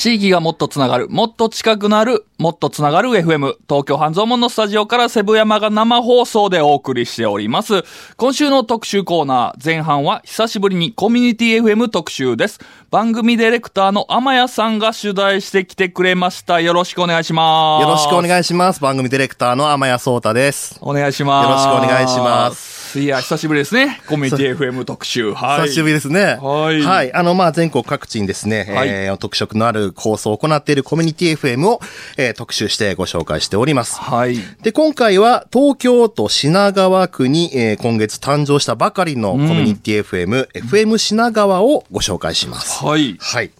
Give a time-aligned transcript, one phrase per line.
[0.00, 7.84] 地域がもっとつながる、もっと近くなる、もっとつながる FM、東京半蔵門のスタジオからセブ山が生放送でお送りしております。
[8.16, 12.60] 今週の特集コーナー、前半は久しぶりにコミュニティ FM 特集です。
[12.90, 16.62] 番組ディレクターの天谷さんが取材してきてくれました。
[16.62, 17.82] よろしくお願いします。
[17.82, 18.80] よろしくおい願いします。
[18.80, 20.78] 番組ディレクターの天谷聡太です。
[20.80, 21.46] お願いします。
[21.46, 22.79] よろしくお願いします。
[22.96, 24.00] いや、久しぶりですね。
[24.08, 25.32] コミュニティ FM 特集。
[25.32, 25.68] はい。
[25.68, 26.38] 久しぶりですね。
[26.40, 27.12] はいはい。
[27.12, 31.80] あの、まあ、全国各地にですね、はいえー特色のある放送を行っているコミュニティ FM を、
[32.16, 33.96] えー特集してご紹介しております。
[34.00, 34.36] はい。
[34.62, 42.84] で、今回は東京都品川区に、えー今月誕生したばかりのコミュニティ FM、FM 品川をご紹介します。
[42.84, 43.16] はい。
[43.20, 43.50] はい。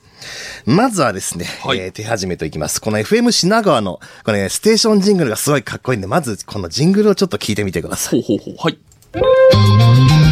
[0.67, 2.81] まずはですね、はいえー手始めといきます。
[2.81, 8.23] この FM 品川の、これね、ステーションジングルがすごいかっこいいんで、まずこのジングルをちょっと聞いてみてください。
[8.23, 8.65] ほうほうほう。
[8.65, 8.79] はい。
[9.13, 10.30] Música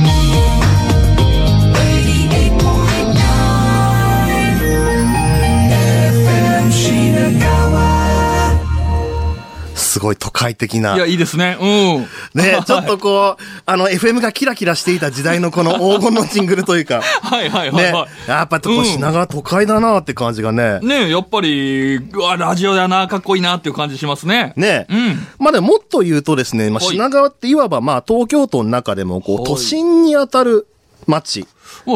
[9.98, 10.94] すごい都会的な。
[10.94, 11.58] いや、いいですね。
[11.60, 12.40] うん。
[12.40, 17.84] ね、ちょっとこう、あの、FM がキラキラしていた時代のこの 黄金のジングルというか、はいはいはい
[18.28, 20.86] やっぱこう品川都会だなって感じがねい。。
[20.86, 24.52] ねやっぱり、うわ、ラジオだな、かっこいいなっていう感じしますね。
[24.56, 25.26] ねうん。
[25.40, 30.68] まあでももっと言うとですね、まあ、はい品川っていわばまあ東京都の中でもこうはい都心に当たる
[31.06, 31.48] 街。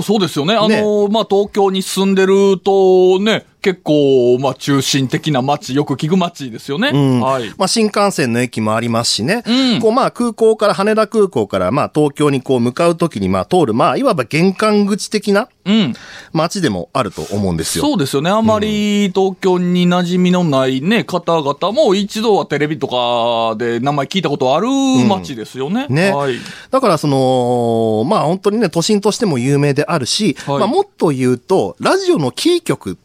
[0.03, 0.55] そうですよね。
[0.55, 6.91] あのねまあ、東京に住んでるとね、結構、まあ、中心的な街、よく聞く街ですよね。
[6.93, 7.49] うんはい。
[7.57, 9.45] まあ新幹線の駅もありますしね。
[9.47, 15.95] うんこうまあ空港から、羽田空港からまあ東京にこう向かうときにまあ通る、まあいわば玄関口的なうん。
[16.33, 17.85] 街でもあると思うんですよ。
[17.85, 18.31] そうですよね。
[18.31, 24.67] あまり東京に馴染みのないね、方々も一度はテレビとかで名前聞いたことある
[25.07, 25.87] 街ですよね。
[25.89, 26.35] ねはい。
[26.71, 32.99] だからその、まあ本当にね、都心としても有名であるし、はいまあもっと言うと、ラジオのキー局、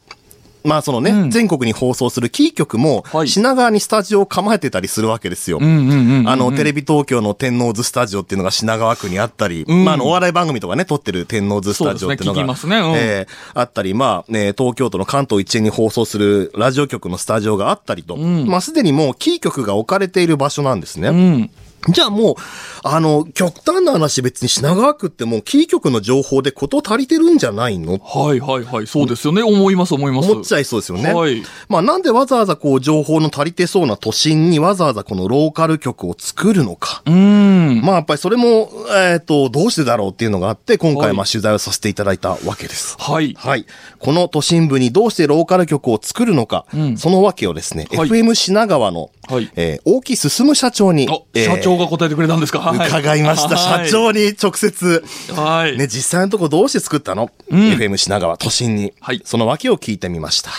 [0.68, 1.32] まあそのね、うん。
[1.32, 3.28] 全国に放送するキー局もは、い。
[3.28, 5.60] 品川にスタジオを構えてたりするわけですよ。
[5.62, 9.86] あの、テレビ東京の天王洲スタジオっていうのが品川区にあったり、うん。
[9.86, 12.78] まあ、あの、お笑い番組とかね、撮ってる天王洲スタジオっていうのが、ねね。
[12.80, 12.94] うん。
[12.96, 18.48] えーあったり、まあ、ね、東京都の関東一円に放送するラジオ局のスタジオがあったりと、ん。
[18.48, 21.50] まあ、すでにもうキー局が置かれている場所なんですね。
[21.86, 21.94] うん。
[21.94, 22.36] じゃあもう、
[22.84, 27.98] あの、極端な話別に品川区ってもうキー局の情報でこと足りてるんじゃないの？
[28.00, 28.88] はいはいはい。
[28.88, 29.44] そうですよね。
[29.44, 30.32] 思います思います。
[30.32, 31.14] 思っちゃいそうですよね。
[31.14, 37.02] はいまあなんでわざわざこう情報の足りてそうな都心にわざわざこのローカル局を作るのか。
[37.06, 37.57] うーん。
[37.88, 42.98] まあやっぱりそれも、えっ、と、どうしてだろうっていうのがあって、今はい回まあ取材をさせていただいたわけです。
[43.00, 43.34] はい。
[43.38, 43.66] はい。
[44.00, 53.56] この都心部にどうしてローカル局を作るのか、うんそのわけをですね、はい FM 品川の、はいえー大木進社長に、あ、えー社長が答えてくれたんですか、はい伺いました。
[53.56, 55.78] はい社長に直接、はい。
[55.78, 60.52] ね、実際のところどうして作ったの、うん ?FM 品川都心に、はいそのわけを聞いてみました。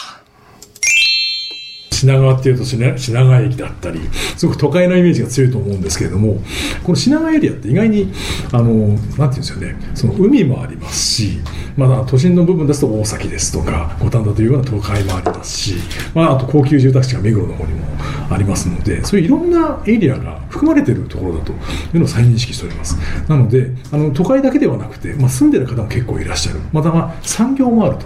[1.98, 4.00] 品川っていうと品品川駅だったり
[4.36, 6.40] すごく都会のイメージが強いと思うんですけれども
[6.84, 8.12] この品川エリアって意外に
[8.52, 11.38] あのなんていうんですよねその海もありますし、
[11.86, 15.74] まあ、都心の部分ですと大崎ですとか五反田というような都会もありますし、
[16.12, 17.86] まあ、あと高級住宅地が目黒の方にも
[18.30, 21.56] ありますのでそういういろんなエリアが含まれているところだとい
[21.94, 22.96] うのを再認識しております。
[23.28, 26.60] なのであの都会だけではなくて、まあ、住んでる方も結構いらっしゃる。
[26.72, 27.96] またま産業もある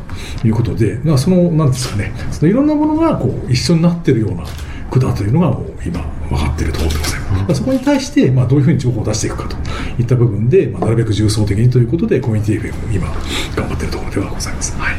[0.40, 4.44] ということで、まあ、そのなんですかねそのいろんなものがこう一緒になってるような
[4.92, 9.56] 区だというのがもう今分かっているところでございます、そこに対してまあどういうふうに情報を出していくかと。
[9.98, 13.08] いった部分で、まあ、なるべく重層的にということでコミュニティ FM を今
[13.54, 14.96] 頑張っているところではございます、はい。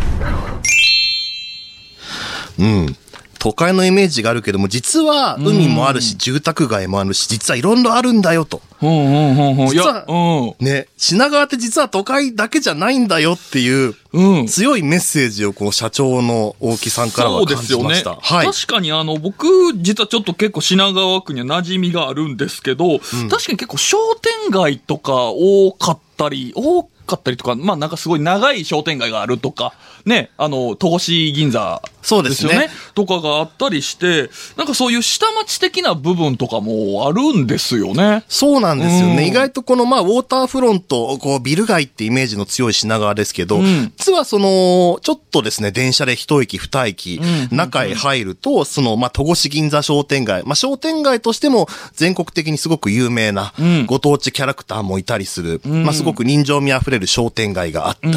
[2.59, 2.95] うん。
[3.43, 8.61] 都会のイメージがあるけども、実は海もあるし、住宅街もあるし、実はいろいろあるんだよと。
[8.79, 14.39] 実やは、ね、品川って実は都会だけじゃないんだよっていう、うん。
[14.39, 14.47] うん。
[14.47, 18.15] 強いメッセージをこう社長の大木さんからは感じました。
[18.15, 18.45] はい。
[18.45, 19.45] 確かにあの、僕、
[19.75, 29.73] 実はちょっと結構品川区には馴染みがあるんですけど、確かに結構商店街とか多かったり、多かったりとか、まあなんかすごい長い商店街があるとか、
[30.05, 32.69] ね、あの、戸越銀座そうですね。
[32.95, 38.25] とかがあったりして、なんかそういう下町的な部分とかもあるんですよね。
[38.27, 39.15] そうなんですようん。
[39.15, 39.27] ね。
[39.27, 43.93] 意外とこの、まあ、ウォーターフロント、こう、ビル街ってイメージの強い品川ですけど、うん。
[43.97, 55.83] 実はその、ちょっとですね、電車で一駅二駅、うん中へ入ると、その、まあ、戸越銀座商店街、まあ、商店街としても全国的にすごく有名なうん、ご当地キャラクターもいたりする、ん。
[55.83, 58.13] まあ、すごく人情味あふれる商店街があったり、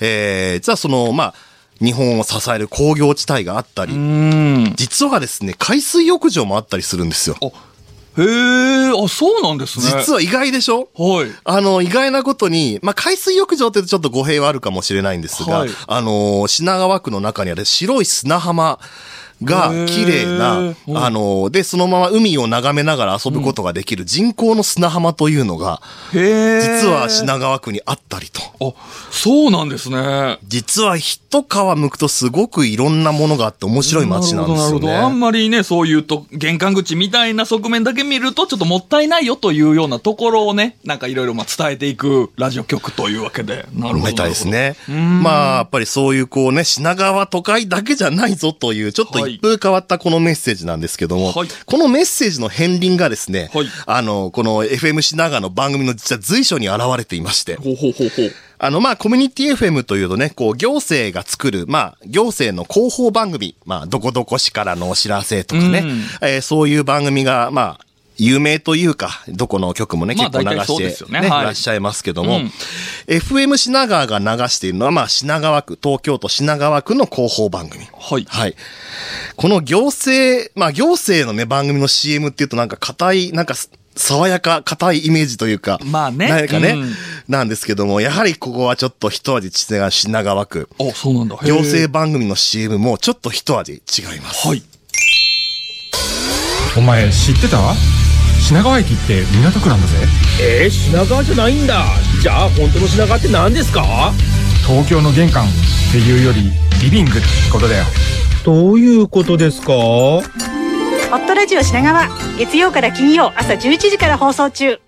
[0.00, 1.34] えー実はその、まあ、
[1.80, 4.72] 日本を支える工業地帯があったり、うん。
[4.76, 7.36] 実はですね、海水浴場もあったりするんですよ。
[7.40, 7.46] あ、
[8.20, 9.84] へえ、あ、そうなんですね。
[9.86, 10.88] 実は意外でしょ？
[10.96, 11.30] はい。
[11.44, 18.80] あの、意外なことに、まあ、海水浴場ってちょっと語弊はあるかもしれないんですが、はいあの、品川区の中にある白い砂浜
[19.42, 25.80] が綺麗へなあの、で、そのまま海を眺めながら遊ぶことができる人工の砂浜というのが。
[26.12, 28.40] 実は品川区にあったりと。
[28.60, 28.74] あ、
[29.10, 30.38] そうなんですね。
[30.46, 31.46] 実は一皮
[31.76, 35.06] むくとすごくいろんなものがあって面白い街なんですよなるほど、なるほど。
[35.06, 35.18] あんね。
[35.20, 43.66] まりね、そういうと、玄関口みたいな側面だけ見ると、ちょっともったいないよというようなところをね、なんかいろいろまあ伝えていくラジオ局というわけで。
[43.74, 44.10] なるほど。
[44.10, 44.76] みたいですね。
[44.90, 51.48] んまあ、やっぱりそういうこうね、品川都会だけじゃないぞという、ちょっと一風変わったこのメッセージなんですけども、はい。
[51.66, 53.66] このメッセージの片鱗がですね、はい。
[53.86, 58.32] あの、この FM 品川の番組の実は随所に現れていまして、ほうほうほうほう。
[58.60, 66.02] あの、まあ、コミュニティ FM というとね、こう、行政が作る、まあ、行政の広報番組、まあ、どこどこ市からのお知らせとかね、うん。
[66.28, 67.87] えーそういう番組が、まあ、
[68.18, 72.52] 有名というか、どこの局もね、まあ結構流して、ねはいいらっしゃいますけども、うん
[73.06, 77.86] FM 品川が流しているのは、まあ、品川区、東京都品川区の広報番組。
[77.98, 78.26] はい。
[78.28, 78.54] はい。
[79.36, 86.94] この行政、まあ、行政のね、番組の CM っていうとなんか硬い、なんかす爽やか、硬いイメージというか、まあねなんかね、うん
[87.28, 90.68] なんですけども、やはりここはちょっと一味違う品川区。
[90.78, 91.36] あ、そうなんだ。
[91.44, 94.48] 行政番組の CM もちょっと一味違います。
[94.48, 94.62] はい。
[96.76, 97.58] お前知ってた？
[98.48, 99.94] 品川駅って港区なんだぜ
[100.62, 101.84] えー、品川じゃないんだ
[102.22, 104.12] じゃあ本当の品川って何ですか？
[104.66, 105.48] 東京の玄関っ
[105.92, 106.50] ていうより
[106.82, 107.20] リビングって
[107.52, 107.84] ことだよ
[108.44, 109.72] どういうことですか？
[109.72, 112.08] ホットラジオ品川
[112.38, 114.78] 月曜から金曜朝11時から放送中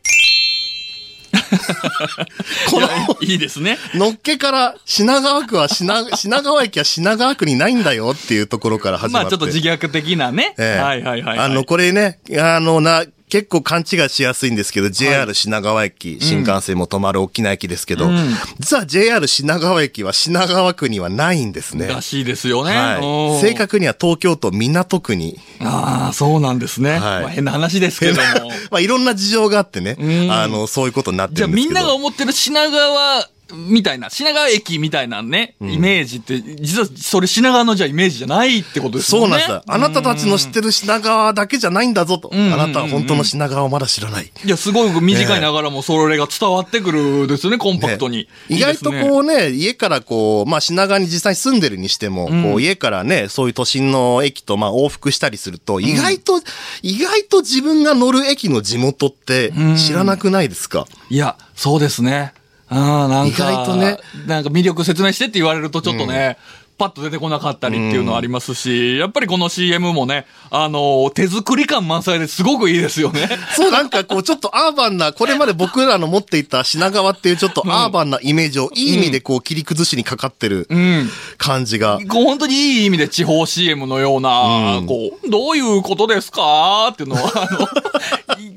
[2.71, 2.89] この、
[3.23, 3.79] いいですね。
[3.95, 9.25] のっけから品川区は品、品川駅は品川区にないんだよっていうところから始まって。
[9.25, 10.55] まあちょっと自虐的なね。
[10.59, 11.47] ええはいはいはいはい。
[11.47, 18.17] あの、これね、あの、な、結構勘違いしやすいんですけど、JR 品川駅、新幹線も止まる大きな駅ですけど、うん
[18.59, 21.87] 実は JR 品川駅は品川区にはないんですね。
[21.87, 22.77] らしいですよね。
[22.77, 23.35] はい。
[23.35, 26.91] うん正確には東京都港区に、ああ、そうなんですね。
[26.91, 28.51] はいまあ変な話ですけども。
[28.71, 31.79] まあいろんな事情があってね、んあの、そういうことになってじゃあるんですけど。
[31.79, 39.27] みんなが思ってる品川みたいな、品川駅みたいなね、イメージって、実はそれ品川のじゃあイメージじゃないってことですよね。
[39.27, 39.63] そうなんですよ。
[39.67, 42.31] あなたたちの知ってる品川だけじゃないんだぞと。
[42.33, 44.31] あなたは本当の品川をまだ知らない。
[44.45, 48.19] いや、すごい短いながらもそれが伝わってくるですよね、コンパクトに。
[48.19, 56.41] ね意外とこうね、家からこう、まあ品川に実際住んでるにしても、こう家からね、そういう都心の駅とまあ往復したりすると、意外と、
[56.83, 62.33] 意外と自分が乗る駅の地元って知らなくないですか、いや、そうですね。
[62.71, 63.99] ああ、なんか、意外とね。
[64.27, 66.39] なんか魅力説明してって言われるとちょっとね、
[66.81, 73.29] パッと出てこなかったりっていうのはありますし、やっぱりこの CM もね、あの、手作り感満載ですごくいいですよね。
[73.55, 81.11] そうなんかこうちょっとアーバンな、これまで僕らの持っていた品川っていうちょっとアーバンなイメージをいい意味でこう切り崩しにかかってるうん。
[81.37, 81.99] 感じが。
[82.09, 87.69] こう本当にいい意味で地方 CM のような、うんこう、どういうことですかっていうのは、あの、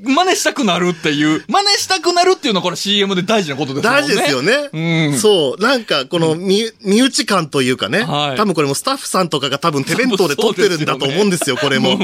[0.02, 4.00] 真似したくなるっていう、真似したくなるっていうのはこれ CM で大事なことですよね。
[4.00, 4.70] 大事ですよね。
[4.72, 5.62] うんそう。
[5.62, 11.98] なんか、この身、身内感というかね、はい多分これもスタッフさんとかが多分手弁当で撮ってるんだと思うんですよ、これも。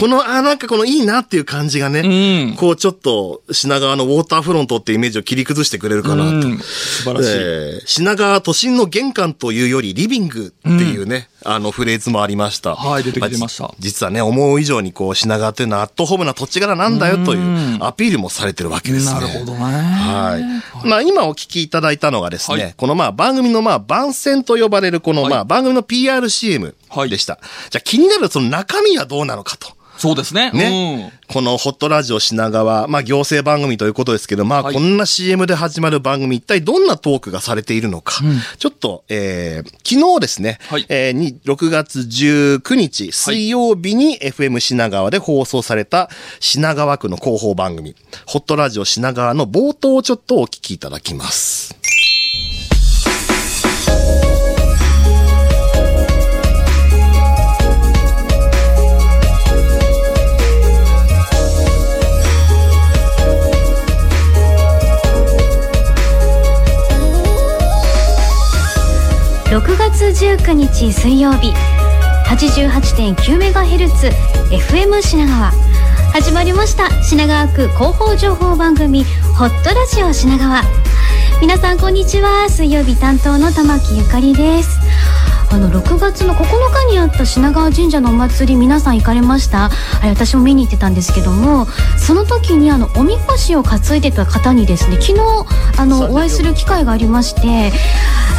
[0.00, 6.48] この、あ、なんかこのいいなっていう感じがね、うんこうちょっと品川のウォーターフロントってイメージを切り崩してくれるかなと。
[6.48, 7.28] うん素晴らしい。
[7.34, 12.74] えー品川都心の玄関というよりリビングっていうね、あのフレーズもありました。
[12.74, 19.14] はい出てきてました実はね、思う以上にこう品川というのはアットホームな土地柄なんだよというアピールもされてるわけですね。
[19.14, 19.58] なるほどね。
[19.58, 20.88] はい。
[20.88, 27.38] まあ今お聞きいただいたのがですね、はいこのまあ番組のまあ番宣と呼ばれるこのはいまあ番組の PRCM はいでした。
[27.70, 29.68] じゃあ気になるその中身はどうなのかと。
[30.02, 30.50] そうですね。
[30.50, 31.12] ね。
[31.28, 38.20] このホットラジオ品川、まあ行政番組ということですけど、まあはいこんな CM で始まる番組、一体どんなトークがされているのか。
[38.58, 46.10] ちょっと、えー、昨日ですね、はいえーに、6月19日水曜日に FM 品川で放送された
[46.40, 47.94] 品川区の広報番組、
[48.26, 51.81] ホットラジオ品川の冒頭をちょっとお聞きいただきます。
[70.10, 71.52] 月19日水曜日。
[72.26, 74.10] 88.9MHz
[74.50, 75.52] FM 品川。
[76.12, 76.90] 始まりました。
[77.04, 79.04] 品川区広報情報番組
[79.36, 80.62] ホットラジオ品川。
[81.40, 82.48] 皆さんこんにちは。
[82.50, 84.80] 水曜日担当の玉木ゆかりです。
[85.52, 86.46] あの6月の9
[86.88, 89.66] 日にあった品川神社のお祭り皆さん行かれました？
[89.66, 89.70] あ
[90.02, 91.66] れ私も見に行ってたんですけども
[91.98, 95.20] その時にあのおみこしを担いでた方にですね昨日
[95.78, 97.70] あのお会いする機会がありまして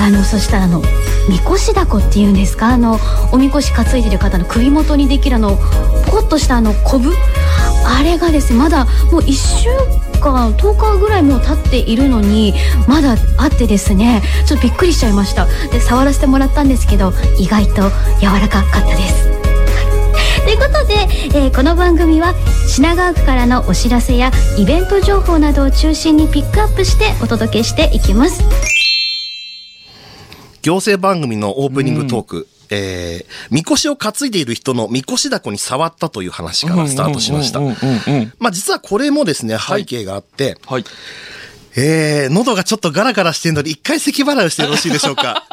[0.01, 0.82] あのそしたらあの
[1.30, 2.74] みこしだこっていうんですか？
[2.74, 3.00] あの
[3.32, 5.58] おみこし担いでる方の首元にできるあの
[6.06, 7.12] ポコッとしたあのコブ？
[7.86, 9.70] あれがですねまだもう1週
[10.20, 12.53] 間10日ぐらいもう経っているのに
[12.88, 15.48] まだあってですねちょっとびっくりしちゃいました。
[15.72, 17.89] で触らせてもらったんですけど意外と
[18.20, 19.32] 柔らかかったです。
[20.44, 20.94] ということで、
[21.36, 22.34] えーこの番組は
[22.68, 28.44] 品川区からのお知らせやイベント情報などを中心にピックアップしてお届けしていきます。
[30.63, 37.60] 行政番組のオープニングトーク、えー、みこしを担いでいる人のみこしだこに触ったという話からスタートしました。
[37.60, 40.86] うんうんうんうんまあ実はこれもですね、背景があって、はい。
[41.75, 45.43] えー、喉がちょっとガラガラしてるので、一回咳払いをしてよろしいでしょうか？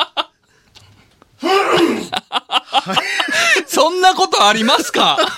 [3.66, 5.18] そんなことありますか？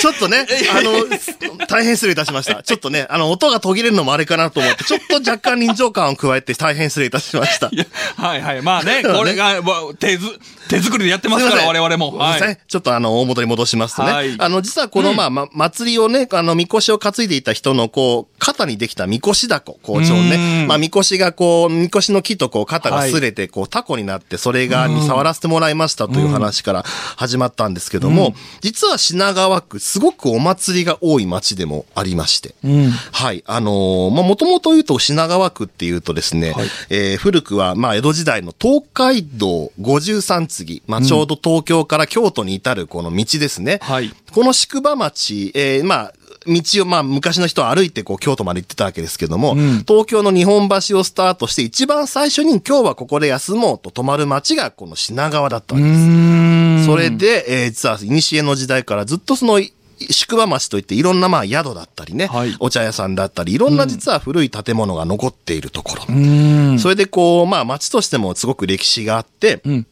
[0.00, 1.04] ちょっとね、あの、
[1.66, 2.62] 大変失礼いたしました。
[2.62, 7.68] ちょっとね、あの、音が途切れるのもあれかなと思って、ちょっと若干臨場感を加えて大変失礼いたしました。
[7.72, 7.84] いや、
[8.16, 8.62] はいはい。
[8.62, 10.26] まあね、 これが、まあ手ず、
[10.68, 12.16] 手作りでやってますから、我々も。
[12.18, 12.58] はい。
[12.68, 14.12] ちょっとあの、大元に戻しますとね。
[14.12, 20.66] はいあの、実はこの、まあ、ま、祭りをね、あの、みこしを担いでいた人の、こう、肩にできたみこしだこ、校長うんね。
[20.66, 26.82] まあ、みこしがこう、みこしの木とこう、肩が擦れて、こう、タコになって、それが、に触らせてもらいましたという話から
[27.16, 32.54] 始まったんですけども、実は品川区、すごくお祭りが多い町でもありまして。
[32.64, 32.90] うん。
[32.90, 33.42] はい。
[33.46, 43.78] あのーまあ、もともと言うと品川区っていうとですね、はいえー古くは、まあ、江戸時代の東海道53次、まあ、ちょうど東京から京都に至るこの道ですね。
[43.82, 46.12] はいこの宿場町、えーまあ、
[46.46, 56.86] 道を、まあ、昔の人は歩いて、こう、京都まで行ってたわけですけども、ん東京の日本橋をスタートして、一番最初に今日はここで休もうと泊まる町が、この品川だったわけです。
[56.86, 59.60] それで、えー実は、古の時代からずっとその、
[60.10, 66.04] 宿場町といっていろんなまあ宿だったりね、はいお茶屋さんだったり、いろんな実は古い建物が残っているところ。
[66.08, 66.78] うん。
[66.78, 69.86] それでこう、まあ町としてもすごく歴史があって、ん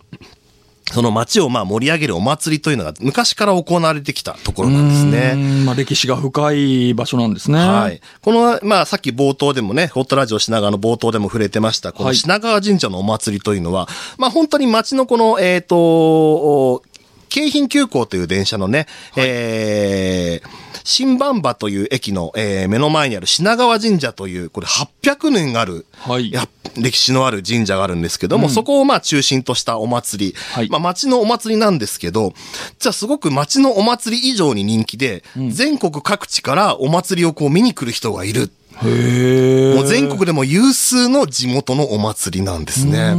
[0.93, 5.35] その町をまあ盛り上げるお祭りというのが昔から行われてきたところなんですうね。
[5.35, 7.59] んまあ歴史が深い場所なんですね。
[7.59, 8.00] はい。
[8.23, 13.88] この、まあ、さっき冒頭でもね、ホットラジオ品川の冒頭でも触れてました、このはい品川神社のお祭りというのは、
[14.19, 16.83] まあ、本当に町のこの、えっ、と、お
[17.28, 30.35] 京浜急行という電車のね、えー、新馬場という駅の、えー目の前にある品川神社という、これ800年ある、はいや歴史のある神社があるんですけども、そこをまあ中心としたお祭り。
[30.52, 32.35] はいまあ町のお祭りなんですけど、
[32.78, 38.50] じゃあすごく町のお祭り以上に人気で、全国各地からお祭りをこう見に来る人がいる。
[38.83, 43.14] もう全国でも有数の地元のお祭りなんですね。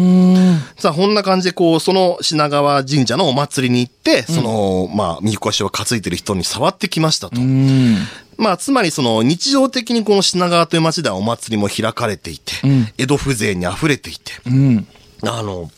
[0.77, 7.41] さあ、こんな感じで、こう、その品川神社のお祭りに行って、その、まあ、みこしを担いでる人に触ってきましたと。
[7.41, 7.97] うん。
[8.37, 12.53] まあ、つまりその、日常的にこの品川という街ではお祭りも開かれていて、
[12.97, 14.87] 江戸風情に溢れていて、うん。
[15.23, 15.71] あの、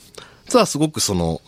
[0.46, 1.42] 実はすごくその、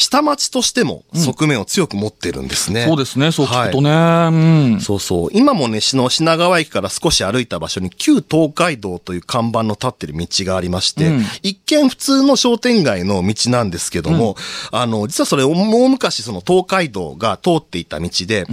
[0.00, 2.86] 下町としても側面を強く持ってるんですね。
[2.86, 4.72] そうですね、そう聞くとはいね。
[4.72, 4.80] うん。
[4.80, 5.28] そうそう。
[5.32, 14.36] 今もね、しの品川駅から少し歩いた場所に旧東海道という看板の立ってる道がありまして、うん一見普通の商店街の道なんですけども、
[14.72, 15.50] あの、実はそれ、も
[15.86, 18.46] う昔その東海道が通っていた道で、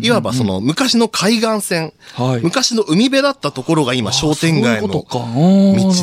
[0.00, 5.04] いわばその昔の海岸線、はい昔の海辺だったところが今商店街の道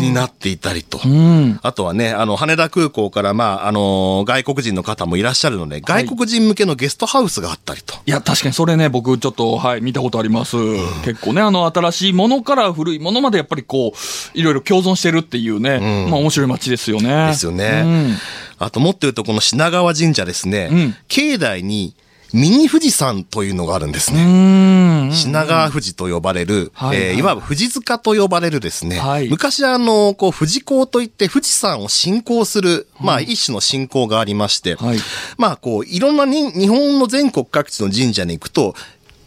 [0.01, 0.99] になっていたりと。
[1.03, 1.59] うん。
[1.61, 7.95] あとはね、あの、羽田空港から、まあ、あの、外国人の方もいらっしゃるので、外国人向けのゲストハウスがあったりと。
[8.05, 10.57] いや、確かにそれね、僕ちょっと、はい、見たことあります。
[11.03, 17.27] 結構ね、あの、新しいものから古いものまでやっぱりこう、いろいろ共存してるっていうね、まあ面白い街ですよね。
[17.27, 17.83] ですよね。
[17.85, 18.17] うん
[18.61, 21.95] あと、もっと言うと、この品川神社ですね、うん境内に
[22.33, 25.07] ミニ富士山というのがあるんですうね。
[25.07, 25.11] ん。
[25.11, 27.07] 品川富士と呼ばれる、はいはい。
[27.09, 29.29] えーいわば富士塚と呼ばれるですね、はい。
[29.29, 34.97] 昔あの、こう、富士港といって富士山を信仰する、まあ一種の信仰がありまして、はい。
[35.37, 38.75] まあこう、いろんなに日本の全国各地の神社に行くと、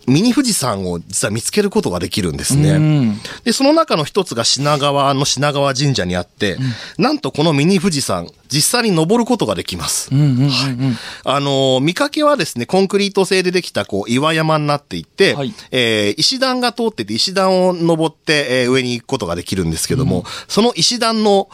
[0.07, 2.71] ミニ富士山を実は見つけることができるんですね。
[2.71, 6.57] うんで、その中の一つが品川の品川神社にあって、
[6.99, 10.11] なんとこのミニ富士山、実際に登ることができます。
[10.13, 10.99] うんうんうんうん。
[11.25, 21.49] あのー見かけはですね、コンクリート製でできた、こう、岩山になっていて、はいえー石段が通ってて、石段を登って、えー上に行くことができるんですけども、その石段の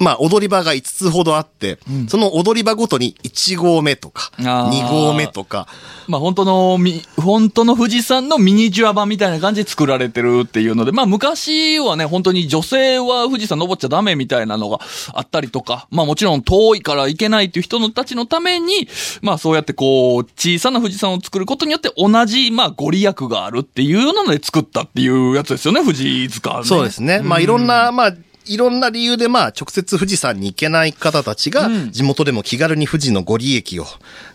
[0.00, 5.66] まあ、踊り場が5つほどあって、その踊り場ごとに1号目とか、あー2号目とか、
[6.06, 14.78] まあ本当のみ、本当の富士山のミニチュア版みたいな感じで作られてるっていうので、まあ昔はね、本当に女性は富士山登っちゃダメみたいなのが
[15.12, 18.88] あったりとか、まあもちろん遠いから行けないっていう人のたちのために、
[19.22, 26.64] まあそうやってこう、小さな富士山を作ることによって同じ、まあご利益があるっていうので作ったっていうやつですよね、富士塚、ね。
[26.64, 27.20] そうですね。
[27.22, 28.14] まあ、いろんな、まあ、
[28.46, 33.86] いろんな理由で、まあ、直接富士山に行けない方たちが、地元でも気軽に富士のご利益を、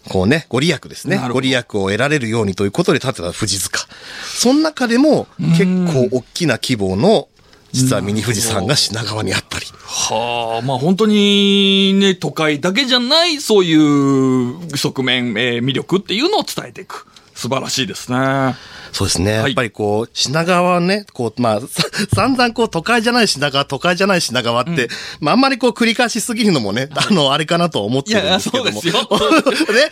[0.10, 3.80] こうね、ご利益ですねご利益を得られるようにということで建てた富士塚。
[4.24, 7.28] その中でも、結構大きな規模の、
[7.72, 9.66] 実はミニ富士山が品川にあったり。
[9.86, 17.06] はあ、まあ本当にね、都会だけじゃない、そういう側面、えー魅力っていうのを伝えていく。
[17.36, 18.56] 素晴らしいですね。
[18.92, 19.32] そうですね。
[19.32, 21.68] いやっぱりこう、品川はね、こう、まあ、さ
[22.16, 28.70] 散々こう、都会じゃない品川、都会じゃない品川って、まあ、あんまりこう、繰り返しすぎるのもね、あの、あれかなとは思ってるんですけども。
[28.72, 28.90] いやそう
[29.74, 29.90] ね。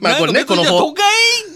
[0.00, 1.04] まあ、これね、この都会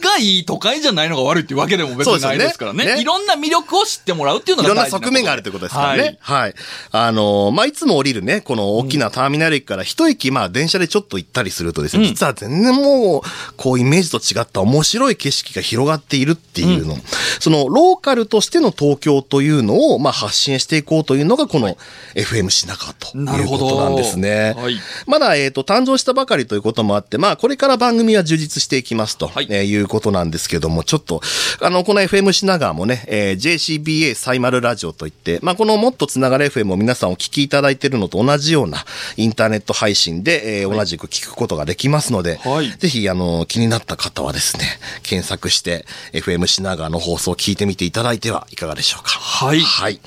[0.02, 2.84] がいい、都会じゃないのが悪いっていうわけでも別にないですからね。
[2.84, 6.02] ねねいろんな魅力を知ってもらうっていうのがいろんな側面があるということですからね。
[6.02, 6.54] はいはい。
[6.92, 13.22] あのーまあ、いつも降りるね、この大きなターミナル駅から一駅、まあ、電車でちょっと行ったりするとですね、実は全然もう、
[13.56, 16.96] こう、イメージと違った面白い景色が広がっているっていうの。
[17.38, 21.78] その、ローカルとしての東京というのを、まあ、発信していこうというのが、この、
[22.14, 24.54] FM 品川ということなんですね。
[24.56, 24.78] はい。
[25.06, 29.46] まだ、えっ、と、誕生したばかりということもあって、まあ、これから番組は充実していきますと、はい。
[29.50, 31.20] えーいうことなんですけども、ちょっと、
[31.60, 38.84] あの、この FM 品川もね、えー JCBA サイマルラジオといって、まあ、このもっとつながる FM を皆さんお聞きいただいているのと同じような
[39.16, 42.70] インターネット配信で、えー同じく聞くことができますので、はい。
[42.70, 44.64] ぜひ、あの、気になった方はですね、
[45.02, 49.10] 検索して、FM 品川の放送を聞いてみていただいてはいかがでしょうか。
[49.10, 50.00] はいはい。